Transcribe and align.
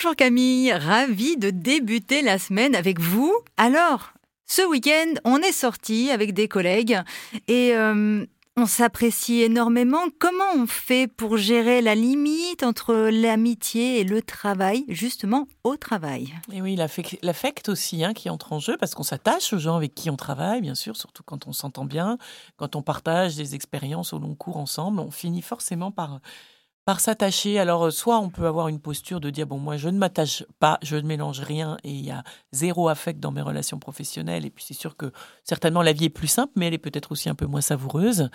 Bonjour 0.00 0.14
Camille, 0.14 0.72
ravie 0.72 1.36
de 1.36 1.50
débuter 1.50 2.22
la 2.22 2.38
semaine 2.38 2.76
avec 2.76 3.00
vous. 3.00 3.34
Alors, 3.56 4.12
ce 4.46 4.62
week-end, 4.62 5.14
on 5.24 5.38
est 5.38 5.50
sorti 5.50 6.12
avec 6.12 6.34
des 6.34 6.46
collègues 6.46 7.00
et 7.48 7.74
euh, 7.74 8.24
on 8.56 8.66
s'apprécie 8.66 9.42
énormément. 9.42 10.04
Comment 10.20 10.54
on 10.54 10.68
fait 10.68 11.08
pour 11.08 11.36
gérer 11.36 11.82
la 11.82 11.96
limite 11.96 12.62
entre 12.62 13.10
l'amitié 13.10 13.98
et 13.98 14.04
le 14.04 14.22
travail, 14.22 14.84
justement 14.86 15.48
au 15.64 15.76
travail? 15.76 16.32
Et 16.52 16.62
oui, 16.62 16.76
l'affect 16.76 17.68
aussi 17.68 18.04
hein, 18.04 18.14
qui 18.14 18.30
entre 18.30 18.52
en 18.52 18.60
jeu, 18.60 18.76
parce 18.76 18.94
qu'on 18.94 19.02
s'attache 19.02 19.52
aux 19.52 19.58
gens 19.58 19.74
avec 19.74 19.96
qui 19.96 20.10
on 20.10 20.16
travaille, 20.16 20.60
bien 20.60 20.76
sûr, 20.76 20.96
surtout 20.96 21.24
quand 21.24 21.48
on 21.48 21.52
s'entend 21.52 21.86
bien, 21.86 22.18
quand 22.56 22.76
on 22.76 22.82
partage 22.82 23.34
des 23.34 23.56
expériences 23.56 24.12
au 24.12 24.20
long 24.20 24.36
cours 24.36 24.58
ensemble, 24.58 25.00
on 25.00 25.10
finit 25.10 25.42
forcément 25.42 25.90
par 25.90 26.20
par 26.88 27.00
s'attacher. 27.00 27.58
Alors, 27.58 27.88
euh, 27.88 27.90
soit 27.90 28.18
on 28.18 28.30
peut 28.30 28.46
avoir 28.46 28.68
une 28.68 28.80
posture 28.80 29.20
de 29.20 29.28
dire 29.28 29.46
bon, 29.46 29.58
moi, 29.58 29.76
je 29.76 29.90
ne 29.90 29.98
m'attache 29.98 30.42
pas, 30.58 30.78
je 30.80 30.96
ne 30.96 31.02
mélange 31.02 31.40
rien 31.40 31.76
et 31.84 31.90
il 31.90 32.02
y 32.02 32.10
a 32.10 32.24
zéro 32.52 32.88
affect 32.88 33.20
dans 33.20 33.30
mes 33.30 33.42
relations 33.42 33.78
professionnelles. 33.78 34.46
Et 34.46 34.50
puis, 34.50 34.64
c'est 34.66 34.72
sûr 34.72 34.96
que 34.96 35.12
certainement 35.44 35.82
la 35.82 35.92
vie 35.92 36.06
est 36.06 36.08
plus 36.08 36.28
simple, 36.28 36.54
mais 36.56 36.68
elle 36.68 36.72
est 36.72 36.78
peut-être 36.78 37.12
aussi 37.12 37.28
un 37.28 37.34
peu 37.34 37.44
moins 37.44 37.60
savoureuse. 37.60 38.30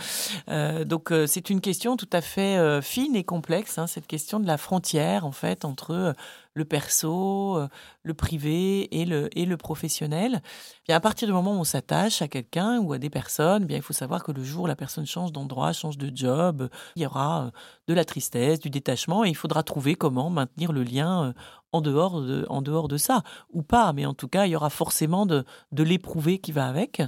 Euh, 0.50 0.86
donc, 0.86 1.12
euh, 1.12 1.26
c'est 1.26 1.50
une 1.50 1.62
question 1.62 1.98
tout 1.98 2.10
à 2.14 2.22
fait 2.22 2.80
fine 2.84 3.16
et 3.16 3.24
complexe, 3.24 3.80
hein, 3.80 3.88
cette 3.88 4.06
question 4.06 4.40
de 4.40 4.46
la 4.46 4.60
frontière, 4.60 5.26
en 5.26 5.32
fait, 5.32 5.66
entre 5.66 6.14
le 6.54 6.66
perso, 6.66 7.58
euh, 7.58 7.68
le 8.04 8.14
privé 8.14 9.00
et 9.00 9.06
le, 9.06 9.30
et 9.38 9.46
le 9.46 9.58
professionnel. 9.58 10.42
Bien, 10.88 10.96
à 10.96 11.00
partir 11.00 11.28
du 11.28 11.34
moment 11.34 11.54
où 11.54 11.60
on 11.60 11.64
s'attache 11.64 12.22
à 12.22 12.28
quelqu'un 12.28 12.80
ou 12.80 12.94
à 12.94 13.00
des 13.00 13.10
personnes, 13.10 13.66
bien, 13.66 13.78
il 13.78 13.84
faut 13.84 13.94
savoir 13.94 14.24
que 14.24 14.32
le 14.32 14.44
jour 14.44 14.64
où 14.64 14.68
la 14.68 14.76
personne 14.76 15.06
change 15.06 15.32
d'endroit, 15.32 15.74
change 15.74 15.98
de 15.98 16.12
job, 16.16 16.70
il 16.96 17.02
y 17.02 17.06
aura 17.06 17.46
euh, 17.46 17.52
de 17.88 17.94
la 17.94 18.06
tristesse, 18.06 18.60
du 18.60 18.70
détachement, 18.70 19.26
et 19.26 19.30
il 19.30 19.36
faudra 19.36 19.64
trouver 19.64 19.96
comment 19.96 20.30
maintenir 20.30 20.72
le 20.72 20.84
lien 20.84 21.26
euh, 21.26 21.34
en 21.72 21.82
dehors 21.82 22.22
de, 22.22 22.46
en 22.50 22.62
dehors 22.62 22.88
de 22.88 22.98
ça, 22.98 23.24
ou 23.52 23.64
pas, 23.64 23.92
mais 23.94 24.06
en 24.06 24.14
tout 24.14 24.28
cas, 24.28 24.46
il 24.46 24.52
y 24.52 24.56
aura 24.56 24.70
forcément 24.70 25.26
de, 25.26 25.44
de 25.72 25.84
l'éprouver 25.84 26.38
qui 26.38 26.52
va 26.52 26.68
avec, 26.68 27.02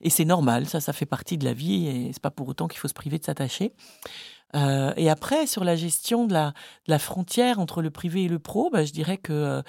et 0.00 0.10
c'est 0.10 0.24
normal, 0.24 0.66
ça, 0.66 0.80
ça 0.80 0.92
fait 0.92 1.06
partie 1.06 1.38
de 1.38 1.44
la 1.44 1.54
vie, 1.54 1.88
et 1.88 2.12
c'est 2.12 2.22
pas 2.22 2.30
pour 2.30 2.46
autant 2.46 2.68
qu'il 2.68 2.78
faut 2.78 2.86
se 2.86 2.94
priver 2.94 3.18
de 3.18 3.24
s'attacher. 3.24 3.74
Euh, 4.54 4.92
et 4.96 5.08
après, 5.08 5.46
sur 5.46 5.64
la 5.64 5.76
gestion 5.76 6.26
de 6.26 6.32
la, 6.32 6.48
de 6.86 6.92
la, 6.92 6.98
frontière 6.98 7.58
entre 7.58 7.82
le 7.82 7.90
privé 7.90 8.24
et 8.24 8.28
le 8.28 8.38
pro, 8.38 8.70
bah, 8.70 8.84
je 8.84 8.92
dirais 8.92 9.16
que 9.16 9.32
euh, 9.32 9.62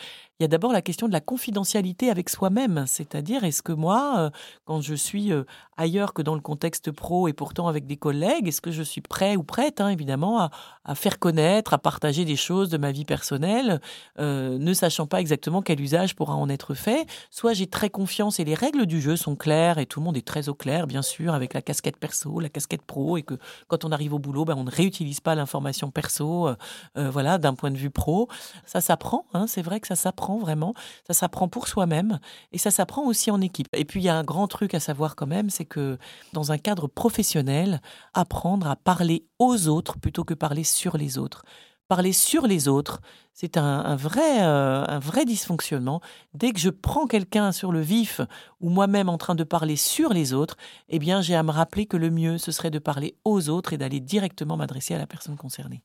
il 0.44 0.48
y 0.48 0.48
a 0.48 0.50
d'abord 0.50 0.74
la 0.74 0.82
question 0.82 1.08
de 1.08 1.14
la 1.14 1.22
confidentialité 1.22 2.10
avec 2.10 2.30
soi-même, 2.30 2.84
c'est-à-dire 2.86 3.46
est-ce 3.46 3.62
que 3.62 3.72
moi, 3.72 4.16
euh, 4.18 4.30
quand 4.66 4.82
je 4.82 4.94
suis 4.94 5.32
euh, 5.32 5.46
ailleurs 5.78 6.14
que 6.14 6.22
dans 6.22 6.36
le 6.36 6.42
contexte 6.42 6.92
pro 6.92 7.30
et 7.30 7.34
pourtant 7.34 7.70
avec 7.70 7.88
des 7.88 7.96
collègues, 7.96 8.50
est-ce 8.50 8.60
que 8.60 8.70
je 8.70 8.84
suis 8.84 9.00
prêt 9.00 9.38
ou 9.38 9.44
prête, 9.44 9.80
hein, 9.80 9.88
évidemment, 9.88 10.50
à, 10.84 10.96
faire 10.96 11.18
connaître, 11.18 11.74
à 11.74 11.78
partager 11.78 12.26
des 12.26 12.36
choses 12.36 12.68
de 12.68 12.78
ma 12.78 12.92
vie 12.92 13.06
personnelle, 13.06 13.80
euh, 14.20 14.58
ne 14.58 14.74
sachant 14.74 15.08
pas 15.08 15.22
exactement 15.22 15.62
quel 15.62 15.80
usage 15.80 16.14
pourra 16.14 16.36
en 16.36 16.50
être 16.50 16.74
fait. 16.74 17.08
Soit 17.32 17.54
j'ai 17.54 17.68
très 17.68 17.90
confiance 17.90 18.42
et 18.42 18.44
les 18.44 18.54
règles 18.54 18.86
du 18.86 19.00
jeu 19.00 19.16
sont 19.16 19.38
claires 19.38 19.78
et 19.78 19.86
tout 19.86 20.02
le 20.02 20.04
monde 20.04 20.18
est 20.18 20.28
très 20.28 20.50
au 20.50 20.54
clair, 20.54 20.88
bien 20.88 21.04
sûr, 21.04 21.34
avec 21.34 21.54
la 21.54 21.62
casquette 21.62 21.96
perso, 21.96 22.42
la 22.42 22.50
casquette 22.50 22.82
pro, 22.82 23.16
et 23.16 23.24
que 23.24 23.36
quand 23.70 23.86
on 23.86 23.94
arrive 23.94 24.14
au 24.14 24.20
boulot, 24.20 24.44
ben, 24.44 24.56
on 24.58 24.66
ne 24.66 24.72
réutilise 24.72 25.22
pas 25.22 25.36
l'information 25.36 25.90
perso, 25.90 26.50
voilà, 26.96 27.38
d'un 27.38 27.54
point 27.54 27.72
de 27.72 27.78
vue 27.78 27.92
pro. 27.92 28.28
Ça 28.66 28.82
s'apprend, 28.82 29.26
hein, 29.34 29.48
c'est 29.48 29.62
vrai 29.62 29.80
que 29.80 29.88
ça 29.88 29.96
s'apprend 29.96 30.33
vraiment. 30.38 30.74
Ça 31.08 31.14
s'apprend 31.14 31.48
pour 31.48 31.68
soi-même 31.68 32.20
et 32.52 32.58
ça 32.58 32.72
s'apprend 32.72 33.04
aussi 33.06 33.32
en 33.32 33.42
équipe. 33.42 33.68
Et 33.74 33.86
puis 33.86 34.02
il 34.02 34.04
y 34.04 34.10
a 34.10 34.16
un 34.16 34.24
grand 34.24 34.48
truc 34.48 34.74
à 34.74 34.80
savoir 34.80 35.16
quand 35.16 35.28
même, 35.28 35.50
c'est 35.50 35.66
que 35.66 35.98
dans 36.34 36.52
un 36.52 36.58
cadre 36.58 36.88
professionnel, 36.88 37.82
apprendre 38.14 38.68
à 38.68 38.76
parler 38.76 39.26
aux 39.40 39.68
autres 39.68 39.98
plutôt 39.98 40.24
que 40.24 40.34
parler 40.34 40.64
sur 40.64 40.98
les 40.98 41.18
autres 41.18 41.44
parler 41.88 42.14
sur 42.14 42.48
les 42.48 42.68
autres, 42.68 43.02
c'est 43.34 43.58
un, 43.58 43.96
vrai, 43.96 44.44
euh, 44.44 44.86
un 44.88 45.00
vrai 45.00 45.26
dysfonctionnement. 45.26 46.02
Dès 46.34 46.52
que 46.52 46.60
je 46.60 46.70
prends 46.70 47.08
quelqu'un 47.08 47.52
sur 47.52 47.72
le 47.72 47.82
vif 47.82 48.22
ou 48.62 48.70
moi-même 48.70 49.10
en 49.10 49.18
train 49.18 49.36
de 49.36 49.44
parler 49.44 49.76
sur 49.76 50.14
les 50.14 50.34
autres, 50.34 50.56
eh 50.90 51.00
bien, 51.00 51.22
j'ai 51.22 51.36
à 51.36 51.44
me 51.44 51.52
rappeler 51.52 51.86
que 51.86 51.98
le 51.98 52.12
mieux, 52.12 52.38
ce 52.38 52.52
serait 52.52 52.72
de 52.72 52.80
parler 52.80 53.16
aux 53.26 53.50
autres 53.50 53.74
et 53.74 53.78
d'aller 53.78 54.00
directement 54.00 54.56
m'adresser 54.56 54.94
à 54.94 55.00
la 55.00 55.08
personne 55.08 55.36
concernée. 55.36 55.82